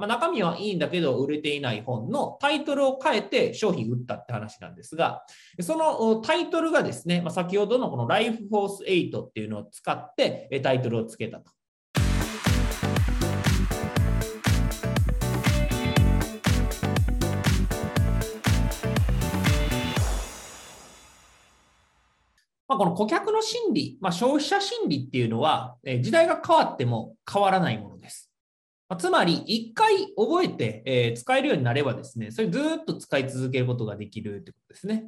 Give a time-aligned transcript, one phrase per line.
[0.00, 5.22] まあ、中身はいいんだけど売れていない本のタイトルを変えて商品売ったって話なんですが、
[5.60, 11.52] そのタイトルがですね、まあ、先ほどのこの Life Force 8っていうのを使ってタイトルをつけたと。
[22.66, 28.29] まあ、この顧客の心理、まあ、消費者心理っていうのは、時代が変わっても変わらないものです。
[28.96, 35.04] つまり、一回覚えて、え使えるようになればですね、それずっと使い続けることができるってことですね。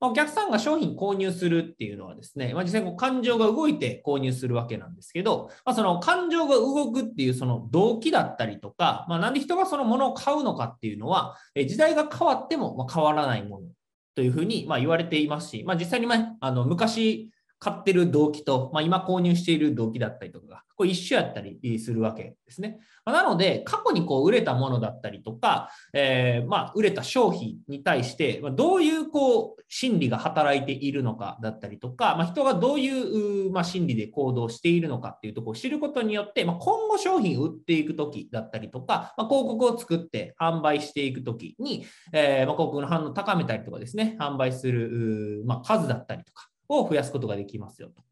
[0.00, 13.66] まお客さんが商品購入するっていうのはですね、ま、実際こう感情が動いて購入するわけなんですけど、まあ、その感情が動くっていうその動機だったりとか、ま、なんで人がそのものを買うのかっていうのは、時代が変わっても変わらないもの
[14.14, 22.78] というふうにま言われていますし、ま、実際に、まあ、の昔買ってる動機と、まあ、今購入している動機だったりとかがこれ一緒やったりするわけですね。
[23.04, 48.02] まなので、過去にこう売れたものだったりとか、えー、まあ売れた商品に対して、どういうこう心理が働いているのかだったりとか、まあ、人がどういう、まあ、心理で行動しているのかっていうところを知ることによって、まあ、今後商品を売っていくときだったりとか、まあ、広告を作って販売していくときに、えー、まあ広告の反応を高めたりとかですね、販売する、まあ、数だったりとかを増やすことができますよと。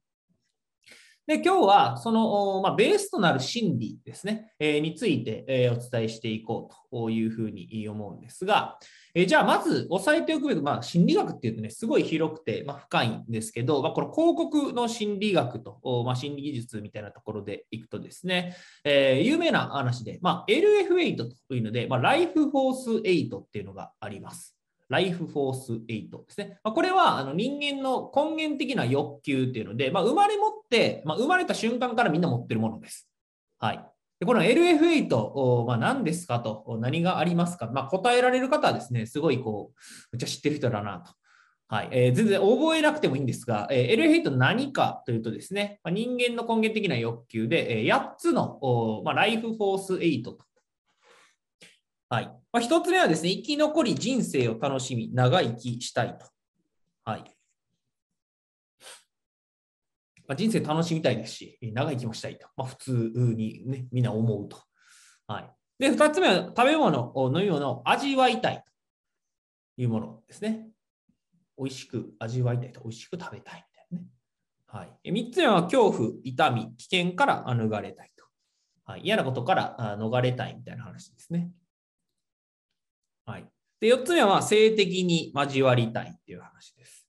[1.27, 8.79] で、今日はその、まあ、ベースとなる心理ですね、えー、について、えー、お伝えしていこうというふうに思うんですが、
[9.15, 21.17] えー、じゃあまず押さえておくべき、まあ、心理学っていうとね、すごい広くて、まあ、深いんですけど、まあ、この広告の心理学と、まあ、心理技術みたいなところでいくとですね、えー、有名な話で、まあ、LF8
[21.49, 24.54] というので、まあ、ライフフォース8っていうのがあります。
[24.89, 26.59] ライフフォース8ですね。
[26.63, 33.09] まあ、これはあの人間の根源的な欲求っていうので、まあ、生まれ持って、まあ、生まれた瞬間からみんな持ってるものです。
[33.59, 33.85] はい。
[34.21, 39.79] でこの LF8、まあ、何ですかと、何がありますか、まあ、答えられる方はですね、すごいこう、
[40.13, 41.13] めっちゃ知ってる人だなと。
[41.67, 48.61] はいえー、全然覚えなくてもいいんですが、えー、LF8 何かというとですね、まあ、人間の根源的な欲求で、えー、8つの、
[49.05, 50.39] まあ、ライフフォース8と
[52.15, 52.27] はい。
[52.27, 56.27] まあ、一つ目はですね、生き残り人生を楽しみ、長生きしたいと。
[57.05, 57.25] はい。
[60.29, 62.47] まあ、人生楽しみたいですし、長生きもしたいと。
[62.57, 64.63] まあ、普通にね、みんな思うと。
[65.27, 65.51] はい。
[65.77, 68.63] で、二つ目は食べ物、飲み物を味わいたい
[69.77, 70.69] というものですね。
[71.59, 74.07] 美味しく味わいたいと、美味しく食べたいみたいなね。
[74.69, 75.11] はい。
[75.11, 78.25] 三つ目は恐怖、痛み、危険から逃れたいと。
[78.85, 81.51] はい、嫌なことから逃れたいみたいな話ですね。
[83.81, 87.07] で、4つ目は、性的に交わりたいっていう話です。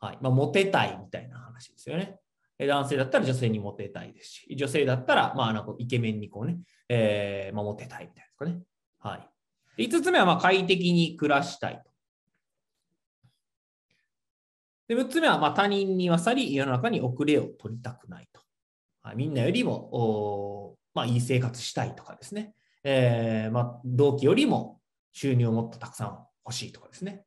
[0.00, 0.18] はい。
[0.20, 2.18] まあ、モテたいみたいな話ですよね。
[2.58, 8.60] 男性だったら女性にモテたいですし、女性だったら、まあ、なんかイケメンにこうね、えー、まあ、モテたいみたいですかね。
[8.98, 9.16] は
[9.78, 9.86] い。
[9.86, 11.90] 5つ目は、まあ、快適に暮らしたいと。
[14.88, 18.40] で、6つ目は、まあ、他人に勝り、世の中に遅れを取りたくないと。
[19.02, 22.54] はい、みんなよりも、おまあ、いい生活したいとかですね。
[22.82, 24.79] えー、まあ、同期よりも
[25.12, 27.24] 収入をもっとたくさん欲しいとかですね。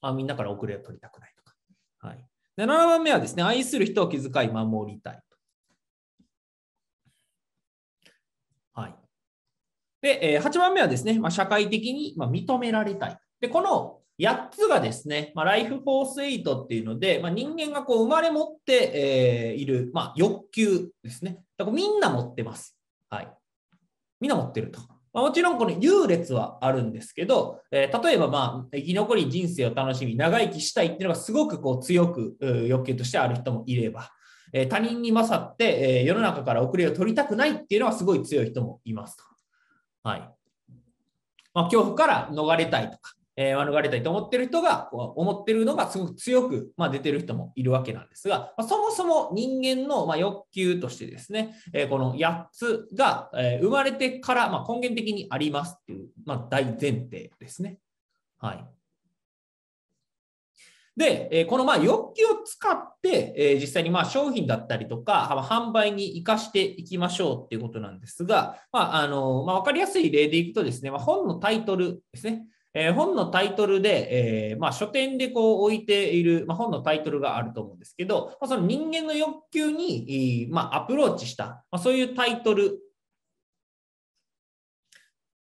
[0.00, 1.54] あみんなから遅れを取りたくないとか。
[2.00, 2.24] はい、
[2.56, 5.22] 7番目はですね、愛する人を気遣い守りたい。
[8.74, 8.94] はい。
[10.00, 13.18] で、え8番目はですね、まあ、社会的にま認められたい。
[13.40, 21.42] で、この8つがですね、まあ、ライフフォース8っていうので、まあ、人間がこう生まれ持って、いる、まあ、欲求ですね。
[21.56, 22.76] だからみんな持ってます。
[23.10, 23.32] はい。
[24.20, 24.80] みんな持ってると。
[25.12, 32.36] まあ、もちろんこの優劣はあるんですけど、えー、例えばまあ生き残り人生を楽しみ、長生きしたいっていうのがすごくこう強く
[32.68, 34.12] 欲求としてある人もいれば、
[34.52, 39.24] えー、他人に勝って、えー、世の中から遅れを取りたくないっていうのはすごい強い人もいますと。
[40.02, 40.20] はい。
[41.54, 57.78] まあ、恐怖から逃れたいとか、えー、免れたいと思ってる人が、思ってるのがすごく強く、まあ、出てる人もいるわけなんですが、まあ、そもそも人間の、まあ、欲求としてですね、えー、この8つが、えー、生まれてから、まあ、根源的にありますっていう、まあ、大前提ですね。
[58.38, 58.66] はい。
[60.96, 72.46] で、えこのまあ欲求を使って、え実際にまあ商品だったりとか、販売に生かしていきましょうっていうことなんですが、まああのまあ、分かりやすい例でいくとですね、まあ、本のタイトルですね。
[72.80, 82.78] えー、本のタイトルで、えー、まあ、書店でこう置いている、まあ、本のタイトルがあると思うんですけど、まあ、その人間の欲求に、ま、アプローチした、ま、そういうタイトル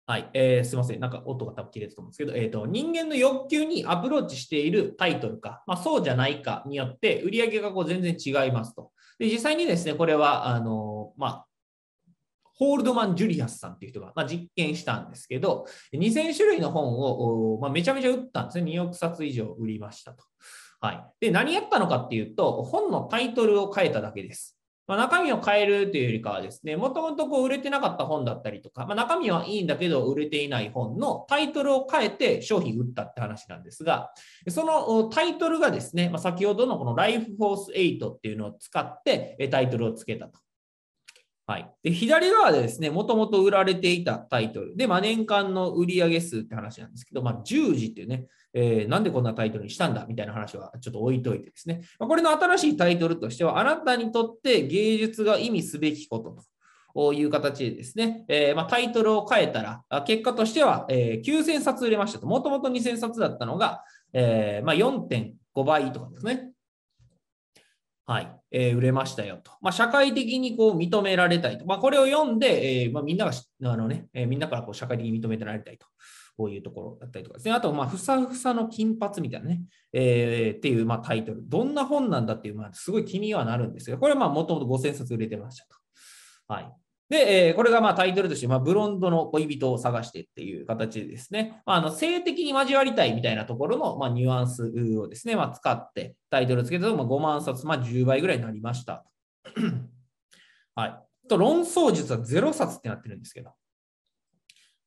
[0.07, 1.01] はい、えー、すみません。
[1.01, 8.93] なんか音が多分切れたと思うんですけど、えーと、人間の欲求にアプローチしているタイトルか、まあ、そうじゃないかによって、売り上げがこう全然違いますと。
[9.19, 11.47] で実際にですね、これはあの、まあ、
[12.57, 18.73] ホールドマン・ジュリアスさんっていう人が、ま、実験したんですけど、2000種類の本を、ま、めちゃめちゃ売ったんですね。
[18.73, 20.25] 2億冊以上売りましたと。
[20.81, 21.05] はい。
[21.21, 24.59] で、何やったのかっていうと、本のタイトルを変えただけです。
[24.87, 34.11] まあ、中身を変えるというよりかはですね、もともとこう売れてなかった本だったりとか、まあ、中身はいいんだけど売れていない本のタイトルを変えて商品売ったって話なんですが、
[34.49, 40.44] そのタイトルがですね、まあ、先ほどのこの Life Force 8っていうのを使ってタイトルをつけたと。
[41.47, 41.71] はい。
[41.83, 56.35] で、左側でですね、もともと売られていたタイトルで、まあ、年間の売上数って話なんですけど、まあ、10時っていうね、えー、なんでこんなタイトルにしたんだみたいな話はちょっと置いといてですね、まあ、これの新しいタイトルとしては、あなたにとって芸術が意味すべきこと
[56.95, 62.27] という形でですね、えー、まあ、タイトルを変えたら、結果としては、えー、9000冊売れましたと。
[62.27, 63.83] もともと2000冊だったのが、
[64.15, 66.54] えーまあ、4.5倍とかですね。
[68.07, 69.53] はい、えー、売れましたよと。
[69.63, 71.65] まあ、社会的にこう認められたいと。
[71.65, 75.87] まあ、これを読んで、えーまあ、みんながあの、ねえー、みんなからこう社会的に認められたいと。
[76.37, 77.55] こういうところだったりとかですね。
[77.55, 79.63] あと、まあ、ふさふさの金髪みたいなね、
[79.93, 81.49] えー、っていう、まあ、タイトル。
[81.49, 85.77] どんな本なんだっていう、まあ、すごい気にはなるんですけど、これはまあ、もともと5000冊売れてましたと。
[86.49, 86.73] はい。
[87.09, 99.05] で、えー、これがまあタイトルとして、まあ、ブロンドの恋人を探してっていう形でですね、まあ、あの性的に交わりたいみたいなところの、まあ、ニュアンスをですね、まあ、使ってタイトルをつけたと、まあ、5万冊、まあ、10倍ぐらいになりました。
[100.75, 101.29] はい。
[101.29, 103.53] と論争術は0冊ってなってるんですけど、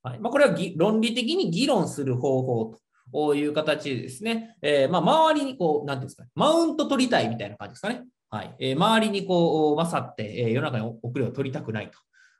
[0.02, 2.78] はいまあ、これは論理的に議論する方法
[3.12, 8.04] という形でですね、えー、まあ周りにこう、なんていうんですかね、マウント取りたいみたいな感じですかね。
[8.30, 11.98] はいえー、周りにこう勝って、えー、世の中に遅れを取りたくないと。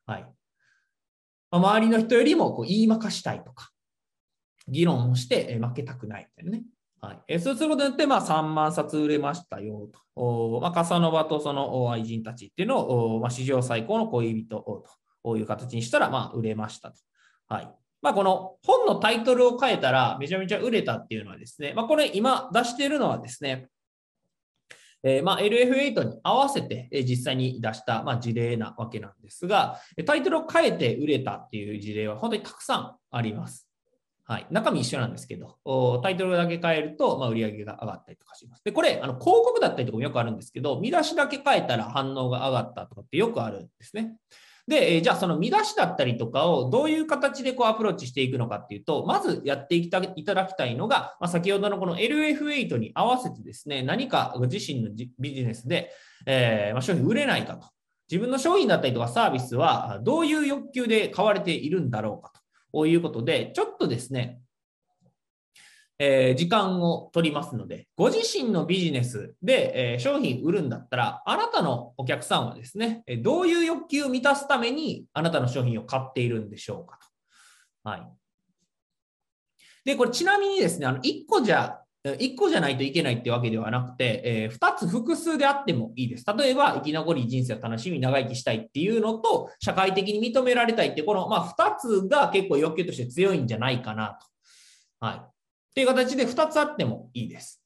[0.08, 0.22] はい
[1.50, 3.70] まあ、周りの人よりもこう言いまかしたいとか、
[4.66, 6.64] 議論をして、負けたくないみたいなね。
[7.00, 10.00] はいえ、そうすることによって、まあ、3万冊売れましたよと。
[10.16, 14.84] おまあ、カサノバとその愛人たちっていうのを、まあ、史上最高の恋人
[15.22, 16.96] という形にしたら、まあ、売れましたと。
[17.46, 17.70] はい。
[18.02, 23.68] まあ、この本のタイトルを変えたらめちゃめちゃ売れたっていうのはですね、まあ、これ今出しているのはですね、
[25.02, 33.68] え、まあ LF8 に合わせて実際に出したま事例なわけなんですが、タイトルを変えて売れたっていう事例は本当にたくさんあります。
[34.24, 38.62] はい、中身一緒なんですけど、タイトルだけ変えると、まあ、売り上げが上がったりとかします。
[38.62, 44.18] で、これ、あの広告だったりとかもよくあるんですけど、見出しだけ変えたら反応が上がったとかってよくあるんですね。
[44.68, 55.90] で、じゃあその見出しだったりとかをどういう形でこうアプローチしていくのかっていうと、まずやっていただきたいのが、まあ、先ほどのこの LF8 に合わせてですね、何かご自身のビジネスで、
[56.26, 57.66] えー、まあ、商品売れないかと。
[58.10, 62.32] 自分の商品だったりとかサービスはどういう欲求で買われているんだろうか
[62.72, 64.40] ということで、ちょっとですね、
[65.98, 76.98] え、時間を取りますので、ご自身のビジネスで、え、商品売るんだったら、あなたのお客さんはですね、どういう欲求を満たすためにあなたの商品を買っているんでしょうか
[77.84, 77.90] と。
[77.90, 78.02] はい。
[79.84, 86.24] で、これちなみにですね、あの1個じゃ、1個じゃないといけないってわけではなくて、え、2つ複数であってもいいです。
[86.36, 94.26] 例えば、生き残り人生を楽しみ、長生きしたいっていうのと、社会的に認められたいって、この、ま、2つが結構欲求として強いんじゃないかなと。
[95.00, 95.37] はい。
[95.78, 97.62] っていう形で2つあってもいいです。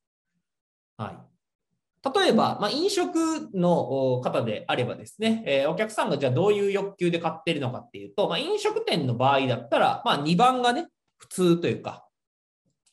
[0.99, 2.13] はい。
[2.15, 12.07] 例えば、まあ、飲食の方であればですね、えー、お客さんがじゃあどういう欲求で買ってるのかっていうと、まあ、飲食店の場合だったら、まあ、2番がね、普通というか、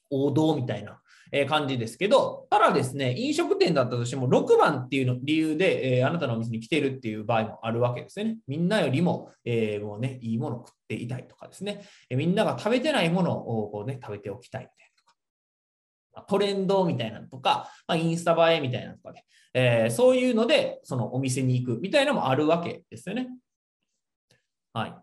[0.09, 1.01] 王道みたいな
[1.49, 8.37] 感じですけど、ただですね、飲食店だったとしても6番っていうの理由で、えー、あなたのお店に来てるっていう場合もあるわけですよね。
[8.47, 14.88] みんなよりも、えー、もうね、いいものを食っていたいとかですね、えー、みんなが食べてないものをこう、ね、食べておきたいみたいな。
[16.27, 19.23] トレンドみたいなのとか、まあ、インスタ映えみたいなのとかで、
[19.53, 23.29] えー、そういうので、そのお店に行くみたいなのもあるわけですよね。
[24.73, 24.95] はい。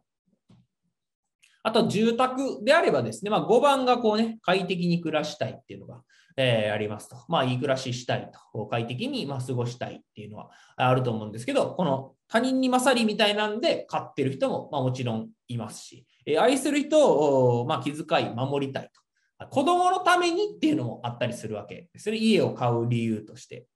[1.62, 6.02] あと、住宅であればですね、まあ、5番がこうね、快適に暮らしたいっていうのが、
[6.36, 7.16] えー、ありますと。
[7.28, 19.05] まあ、いい暮らししたいと、快適にま過ごしたいっていうのはあると思うんですけど、この他人に勝りみたいなんで買ってる人もまもちろんいますし、え、愛する人をま気遣い、守りたいと。
[19.50, 22.16] 子供のためにっていうのもあったりするわけですね。
[22.16, 23.66] 家を買う理由として。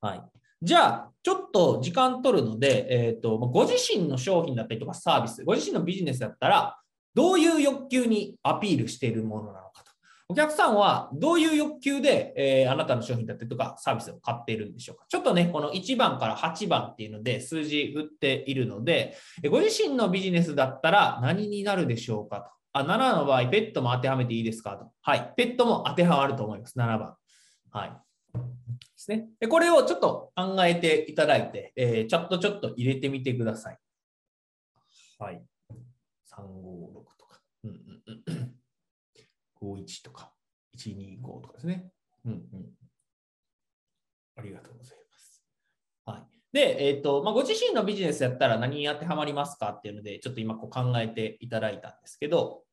[0.00, 0.22] はい。
[0.62, 6.78] じゃあ、ちょっと時間取るので、えっ、ー、と、ご自身の商品だったりとかサービス、ご自身のビジネスだったら、
[7.14, 9.92] どういう欲求にアピールしているものなのかと。
[10.28, 15.04] お客さんはどういう欲求で、えー、あなたの商品だったりとかサービスを買っているんでしょうか。
[15.08, 19.16] ちょっとね、この1番から8番っていうので数字打っているので、
[19.50, 22.50] ご自身のビジネスだったら何になるでしょうかと。
[22.78, 24.76] あ、7の場合、ペットも当てはめていいですか？
[24.76, 24.90] と。
[25.02, 25.32] はい。
[25.36, 26.78] ペットも当てはまると思います。
[26.78, 27.16] 7番。
[27.70, 27.90] はい。
[28.34, 28.40] で
[28.96, 29.28] すね。
[29.40, 33.78] で、これをちょっと考えていただいて、えー、チャットちょっと入れてみてください。
[35.18, 35.42] はい。
[36.26, 37.40] 356とか。
[37.64, 38.54] うんうんうん。
[39.62, 40.32] 51とか、
[40.76, 41.90] 125とかですね。
[42.24, 42.70] うんうん。
[44.36, 45.42] ありがとうございます。
[46.04, 46.36] はい。
[46.52, 52.65] で、えっ、ー、と、まあ、ご自身のビジネスやったら何に当てはまりますかっていうので、ちょっと今こう考えていただいたんですけど、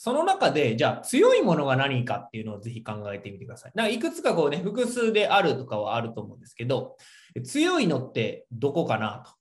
[0.00, 3.72] その中で、じゃあ強いものが何かっていうのをぜひ考えてみてください。
[3.74, 6.96] ないくつかこうね、複数であるとかはあると思うんですけど、
[7.44, 9.32] 強いのってどこかなと。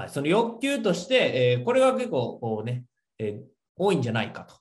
[0.00, 2.84] はい、その欲求として、えー、これが結構こうね、
[3.18, 3.42] えー、
[3.76, 4.54] 多いんじゃないかと。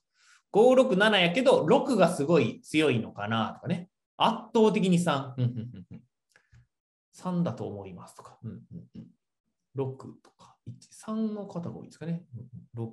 [0.51, 3.89] 567やけど、6がすごい強いのかなとかね。
[4.17, 5.35] 圧倒的に3。
[7.15, 8.39] 3だと思いますとか。
[8.43, 8.59] うんうん
[8.95, 9.05] うん、
[9.79, 12.23] 6とか1、3の方が多いですかね。
[12.75, 12.89] 6、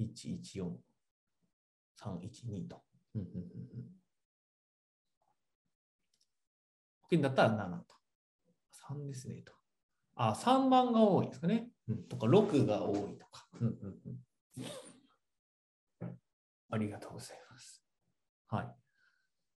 [0.00, 0.76] 114、
[2.00, 2.82] 312と。
[3.14, 3.42] うんうんうん、
[7.00, 7.94] 保険だったら7と。
[8.94, 9.52] 3ですねと。
[10.16, 11.70] あ、3番が多いですかね。
[11.88, 13.46] うん、とか、6が多いとか。
[13.60, 14.18] うんうん
[16.00, 16.18] うん、
[16.70, 17.82] ありがとうございます。
[18.48, 18.74] はい。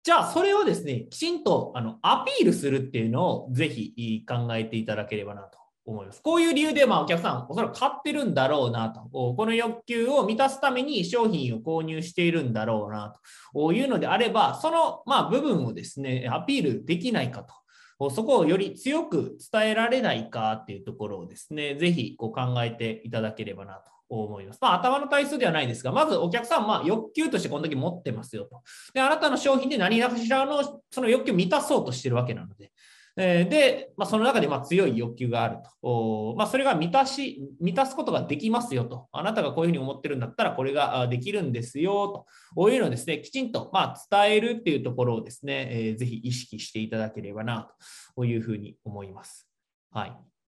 [0.02, 5.58] じゃあ、それをですね、きちんとあのアピールするっていうのをぜひ考えていただければなと
[5.90, 6.22] 思います。
[6.22, 13.14] こういう理由で、まあ、お客さん、おそらく買ってるんだろうなと、この欲求を満たすために商品を購入しているんだろうな
[13.54, 17.46] というのであれば、その、ま、部分をですね、アピールできないか
[17.98, 24.58] と、そこをより強く伝えられないかっていうところをですね、ぜひこう考えていただければなと思います。
[24.60, 28.62] まあ、頭の体数ではないですが、まずお客さん、まあ、欲求としてこんだけ持ってますよと。
[28.94, 32.72] で、あなたの商品で何かしらのその欲求を満たそうとしてるわけなので、
[33.20, 36.34] えで、まあ、その中でま強い欲求があると。
[36.38, 39.08] まあ、それが満たし、満たすことができますよと。
[39.10, 47.68] あなたがこういうふうに思ってるんだったら、これができるんですよというのをですね、きちんとま伝えるっていうところをですね、えー、ぜひ意識していただければな
[48.14, 49.48] というふうに思います。
[49.90, 50.37] はい。